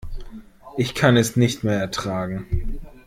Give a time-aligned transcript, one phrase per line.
[0.77, 2.79] Ich kann es nicht mehr ertragen.